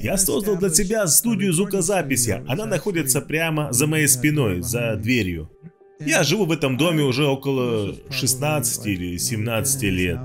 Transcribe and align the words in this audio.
Я 0.00 0.16
создал 0.16 0.56
для 0.56 0.70
тебя 0.70 1.06
студию 1.06 1.52
звукозаписи. 1.52 2.42
Она 2.48 2.66
находится 2.66 3.20
прямо 3.20 3.72
за 3.72 3.86
моей 3.86 4.08
спиной, 4.08 4.60
за 4.60 4.96
дверью. 4.96 5.50
Я 6.00 6.24
живу 6.24 6.46
в 6.46 6.52
этом 6.52 6.76
доме 6.76 7.04
уже 7.04 7.26
около 7.26 7.94
16 8.10 8.86
или 8.86 9.16
17 9.16 9.82
лет. 9.84 10.18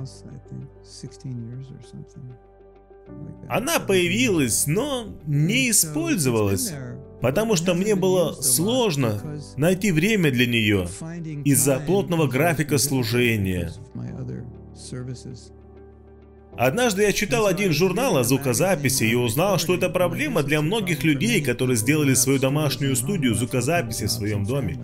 Она 3.48 3.80
появилась, 3.80 4.66
но 4.66 5.16
не 5.28 5.70
использовалась, 5.70 6.74
потому 7.22 7.56
что 7.56 7.76
мне 7.76 7.96
было 7.96 8.34
сложно 8.42 9.22
найти 9.56 9.92
время 9.92 10.32
для 10.32 10.48
нее 10.48 10.88
из-за 11.46 11.80
плотного 11.80 12.28
графика 12.28 12.80
служения. 12.80 13.72
Однажды 16.56 17.04
я 17.04 17.14
читал 17.14 17.46
один 17.46 17.72
журнал 17.72 18.18
о 18.18 18.24
звукозаписи 18.24 19.04
и 19.04 19.16
узнал, 19.16 19.60
что 19.60 19.76
это 19.76 19.90
проблема 19.90 20.42
для 20.42 20.62
многих 20.62 21.04
людей, 21.04 21.42
которые 21.42 21.78
сделали 21.78 22.14
свою 22.14 22.40
домашнюю 22.40 22.96
студию 22.96 23.36
звукозаписи 23.36 24.06
в 24.06 24.12
своем 24.12 24.44
доме, 24.44 24.80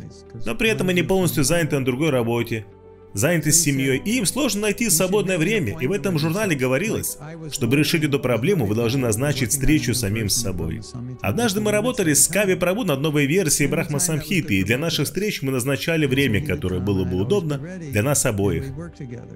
но 0.46 0.54
при 0.56 0.70
этом 0.70 0.90
они 0.90 1.02
полностью 1.02 1.44
заняты 1.44 1.80
на 1.80 1.86
другой 1.86 2.12
работе 2.12 2.66
заняты 3.14 3.52
семьей, 3.52 4.02
и 4.04 4.18
им 4.18 4.26
сложно 4.26 4.62
найти 4.62 4.90
свободное 4.90 5.38
время, 5.38 5.78
и 5.80 5.88
в 5.88 5.92
этом 5.92 6.20
журнале 6.20 6.56
говорилось, 6.56 7.18
чтобы 7.52 7.78
решить 7.78 8.04
эту 8.04 8.20
проблему, 8.20 8.66
вы 8.66 8.76
должны 8.76 9.02
назначить 9.02 9.52
встречу 9.52 9.94
самим 9.94 10.30
с 10.30 10.36
собой. 10.36 10.82
Однажды 11.22 11.62
мы 11.62 11.72
работали 11.72 12.14
с 12.14 12.28
Кави 12.28 12.56
Прабу 12.56 12.84
над 12.84 13.00
новой 13.00 13.26
версией 13.26 13.70
Брахма 13.70 14.00
Самхиты, 14.00 14.56
и 14.56 14.64
для 14.64 14.78
наших 14.78 15.06
встреч 15.06 15.42
мы 15.42 15.52
назначали 15.52 16.06
время, 16.06 16.46
которое 16.46 16.80
было 16.80 17.04
бы 17.04 17.22
удобно 17.22 17.60
для 17.80 18.04
нас 18.04 18.26
обоих. 18.26 18.66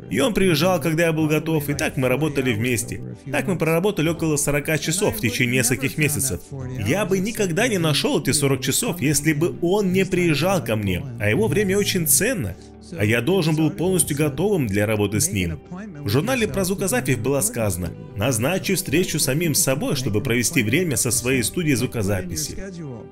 И 0.10 0.20
он 0.20 0.34
приезжал, 0.34 0.82
когда 0.82 1.06
я 1.06 1.14
был 1.14 1.28
готов, 1.28 1.70
и 1.70 1.74
так 1.74 1.98
мы 1.98 2.08
работали 2.08 2.54
вместе. 2.54 3.02
Так 3.32 3.48
мы 3.48 3.58
проработали 3.58 4.10
около 4.10 4.38
40 4.38 4.80
часов 4.80 5.18
в 5.18 5.22
течение 5.22 5.58
нескольких 5.58 5.98
месяцев. 5.98 6.42
Я 6.86 7.06
бы 7.06 7.20
никогда 7.20 7.68
не 7.68 7.78
нашел 7.78 8.22
эти 8.22 8.32
40 8.32 8.62
часов, 8.62 9.02
если 9.02 9.34
бы 9.34 9.56
он 9.62 9.92
не 9.92 10.06
приезжал 10.06 10.64
ко 10.64 10.76
мне, 10.76 11.04
а 11.20 11.30
его 11.30 11.48
время 11.48 11.78
очень 11.78 12.08
ценно 12.08 12.56
а 12.98 13.04
я 13.04 13.22
должен 13.22 13.56
был 13.56 13.72
полностью 13.72 14.18
готовым 14.18 14.68
для 14.68 14.86
работы 14.86 15.20
с 15.20 15.32
ним. 15.32 15.60
В 16.04 16.10
журнале 16.10 16.48
про 16.48 16.64
звукозапись 16.64 17.18
было 17.18 17.42
сказано 17.42 17.92
«Назначу 18.16 18.76
встречу 18.76 19.20
самим 19.20 19.56
с 19.56 19.64
собой, 19.64 19.96
чтобы 19.96 20.22
провести 20.22 20.64
время 20.64 20.98
со 20.98 21.12
своей 21.12 21.44
студией 21.44 21.76
звукозаписи». 21.76 22.58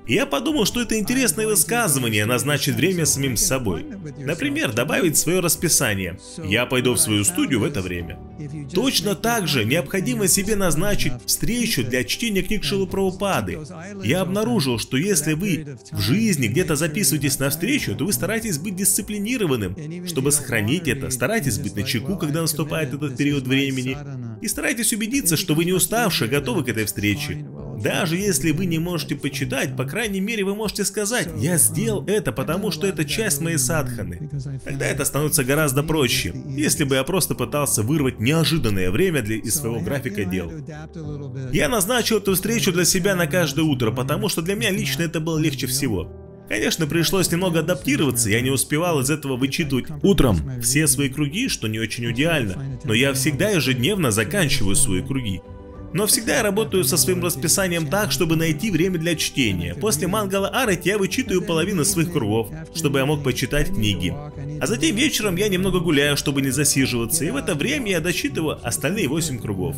И 0.06 0.14
я 0.14 0.26
подумал, 0.26 0.66
что 0.66 0.80
это 0.80 0.98
интересное 0.98 1.46
высказывание 1.46 2.24
«назначить 2.26 2.74
время 2.74 3.06
самим 3.06 3.36
с 3.36 3.44
собой». 3.44 3.86
Например, 4.18 4.72
добавить 4.72 5.16
свое 5.16 5.40
расписание 5.40 6.18
«Я 6.44 6.66
пойду 6.66 6.94
в 6.94 7.00
свою 7.00 7.24
студию 7.24 7.60
в 7.60 7.64
это 7.64 7.82
время». 7.82 8.18
Точно 8.72 9.14
так 9.14 9.48
же 9.48 9.64
необходимо 9.64 10.28
себе 10.28 10.56
назначить 10.56 11.12
встречу 11.26 11.84
для 11.84 12.04
чтения 12.04 12.42
книг 12.42 12.64
Шилы. 12.64 12.86
Я 14.04 14.20
обнаружил, 14.20 14.78
что 14.78 14.96
если 14.96 15.34
вы 15.34 15.78
в 15.90 16.00
жизни 16.00 16.46
где-то 16.46 16.76
записываетесь 16.76 17.38
на 17.38 17.50
встречу, 17.50 17.94
то 17.94 18.04
вы 18.04 18.12
стараетесь 18.12 18.58
быть 18.58 18.76
дисциплинированным. 18.76 20.06
Чтобы 20.06 20.32
сохранить 20.32 20.88
это, 20.88 21.10
старайтесь 21.10 21.58
быть 21.58 21.76
на 21.76 21.82
чеку, 21.82 22.16
когда 22.16 22.42
наступает 22.42 22.94
этот 22.94 23.16
период 23.16 23.46
времени, 23.46 23.96
и 24.40 24.48
старайтесь 24.48 24.92
убедиться, 24.92 25.36
что 25.36 25.54
вы 25.54 25.64
не 25.64 25.72
уставшие, 25.72 26.30
готовы 26.30 26.64
к 26.64 26.68
этой 26.68 26.84
встрече. 26.84 27.46
Даже 27.82 28.16
если 28.16 28.50
вы 28.50 28.66
не 28.66 28.78
можете 28.78 29.16
почитать, 29.16 29.76
по 29.76 29.84
крайней 29.84 30.20
мере 30.20 30.44
вы 30.44 30.54
можете 30.54 30.84
сказать, 30.84 31.28
я 31.36 31.58
сделал 31.58 32.04
это, 32.06 32.32
потому 32.32 32.70
что 32.70 32.86
это 32.86 33.04
часть 33.04 33.40
моей 33.40 33.58
садханы. 33.58 34.30
Тогда 34.64 34.86
это 34.86 35.04
становится 35.04 35.44
гораздо 35.44 35.82
проще, 35.82 36.34
если 36.56 36.84
бы 36.84 36.96
я 36.96 37.04
просто 37.04 37.34
пытался 37.34 37.82
вырвать 37.82 38.20
неожиданное 38.20 38.90
время 38.90 39.22
для, 39.22 39.36
из 39.36 39.54
своего 39.54 39.80
графика 39.80 40.24
дел. 40.24 40.52
Я 41.52 41.68
назначил 41.68 42.18
эту 42.18 42.34
встречу 42.34 42.72
для 42.72 42.84
себя 42.84 43.14
на 43.14 43.26
каждое 43.26 43.62
утро, 43.62 43.90
потому 43.90 44.28
что 44.28 44.42
для 44.42 44.54
меня 44.54 44.70
лично 44.70 45.02
это 45.02 45.20
было 45.20 45.38
легче 45.38 45.66
всего. 45.66 46.10
Конечно, 46.48 46.86
пришлось 46.86 47.30
немного 47.32 47.60
адаптироваться, 47.60 48.30
я 48.30 48.40
не 48.40 48.50
успевал 48.50 49.00
из 49.00 49.10
этого 49.10 49.36
вычитывать 49.36 49.86
утром 50.02 50.60
все 50.62 50.86
свои 50.86 51.08
круги, 51.08 51.48
что 51.48 51.66
не 51.66 51.80
очень 51.80 52.10
идеально, 52.12 52.78
но 52.84 52.94
я 52.94 53.12
всегда 53.14 53.50
ежедневно 53.50 54.12
заканчиваю 54.12 54.76
свои 54.76 55.02
круги. 55.02 55.40
Но 55.96 56.06
всегда 56.06 56.36
я 56.36 56.42
работаю 56.42 56.84
со 56.84 56.98
своим 56.98 57.24
расписанием 57.24 57.86
так, 57.86 58.12
чтобы 58.12 58.36
найти 58.36 58.70
время 58.70 58.98
для 58.98 59.16
чтения. 59.16 59.74
После 59.74 60.06
мангала 60.06 60.48
Арет 60.48 60.84
я 60.84 60.98
вычитываю 60.98 61.40
половину 61.40 61.86
своих 61.86 62.12
кругов, 62.12 62.50
чтобы 62.74 62.98
я 62.98 63.06
мог 63.06 63.24
почитать 63.24 63.68
книги. 63.68 64.14
А 64.60 64.66
затем 64.66 64.94
вечером 64.94 65.36
я 65.36 65.48
немного 65.48 65.80
гуляю, 65.80 66.18
чтобы 66.18 66.42
не 66.42 66.50
засиживаться, 66.50 67.24
и 67.24 67.30
в 67.30 67.36
это 67.36 67.54
время 67.54 67.92
я 67.92 68.00
дочитываю 68.00 68.58
остальные 68.62 69.08
8 69.08 69.38
кругов. 69.38 69.76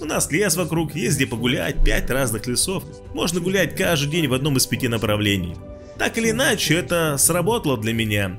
У 0.00 0.04
нас 0.04 0.30
лес 0.30 0.54
вокруг, 0.54 0.94
есть 0.94 1.16
где 1.16 1.26
погулять, 1.26 1.82
5 1.84 2.10
разных 2.10 2.46
лесов. 2.46 2.84
Можно 3.12 3.40
гулять 3.40 3.74
каждый 3.74 4.12
день 4.12 4.28
в 4.28 4.34
одном 4.34 4.58
из 4.58 4.66
пяти 4.66 4.86
направлений. 4.86 5.56
Так 5.98 6.16
или 6.16 6.30
иначе, 6.30 6.74
это 6.74 7.16
сработало 7.18 7.76
для 7.76 7.92
меня. 7.92 8.38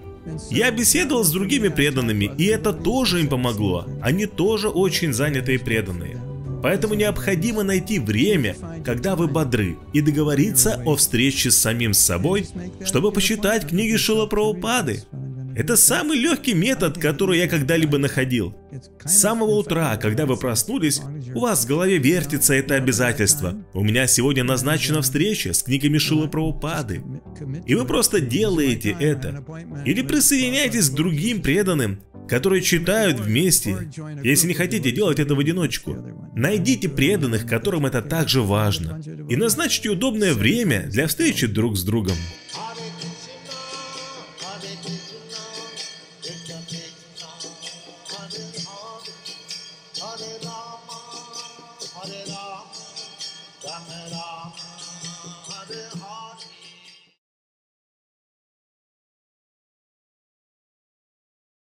Я 0.49 0.71
беседовал 0.71 1.25
с 1.25 1.31
другими 1.31 1.67
преданными, 1.67 2.31
и 2.37 2.45
это 2.45 2.71
тоже 2.71 3.19
им 3.19 3.27
помогло. 3.27 3.85
Они 4.01 4.27
тоже 4.27 4.69
очень 4.69 5.11
занятые 5.11 5.55
и 5.55 5.61
преданные. 5.61 6.21
Поэтому 6.61 6.93
необходимо 6.95 7.63
найти 7.63 7.99
время, 7.99 8.55
когда 8.83 9.15
вы 9.15 9.27
бодры, 9.27 9.77
и 9.93 10.01
договориться 10.01 10.81
о 10.85 10.95
встрече 10.95 11.51
с 11.51 11.57
самим 11.57 11.93
собой, 11.93 12.47
чтобы 12.83 13.11
почитать 13.11 13.67
книги 13.67 13.95
Шила 13.95 14.25
Прабхупады. 14.25 15.03
Это 15.57 15.75
самый 15.75 16.19
легкий 16.19 16.53
метод, 16.53 16.99
который 16.99 17.39
я 17.39 17.47
когда-либо 17.47 17.97
находил. 17.97 18.55
С 19.03 19.17
самого 19.17 19.55
утра, 19.57 19.97
когда 19.97 20.27
вы 20.27 20.37
проснулись, 20.37 21.01
у 21.33 21.39
вас 21.39 21.65
в 21.65 21.67
голове 21.67 21.97
вертится 21.97 22.53
это 22.53 22.75
обязательство. 22.75 23.55
У 23.73 23.83
меня 23.83 24.05
сегодня 24.05 24.43
назначена 24.43 25.01
встреча 25.01 25.53
с 25.53 25.63
книгами 25.63 25.97
Прабхупады. 26.27 27.01
И 27.65 27.73
вы 27.73 27.85
просто 27.85 28.21
делаете 28.21 28.95
это. 28.99 29.43
Или 29.83 30.03
присоединяйтесь 30.03 30.91
к 30.91 30.93
другим 30.93 31.41
преданным, 31.41 32.01
которые 32.27 32.61
читают 32.61 33.19
вместе, 33.19 33.89
если 34.23 34.47
не 34.47 34.53
хотите 34.53 34.91
делать 34.91 35.19
это 35.19 35.35
в 35.35 35.39
одиночку. 35.39 35.95
Найдите 36.35 36.89
преданных, 36.89 37.45
которым 37.47 37.85
это 37.85 38.01
также 38.01 38.41
важно, 38.41 39.01
и 39.29 39.35
назначьте 39.35 39.89
удобное 39.89 40.33
время 40.33 40.87
для 40.87 41.07
встречи 41.07 41.47
друг 41.47 41.77
с 41.77 41.83
другом. 41.83 42.15
Hare 49.97 50.39
Rama, 50.43 50.97
Rama 52.03 52.21
Rama, 53.63 53.81
Hare 53.83 54.11
Hare. 54.13 54.76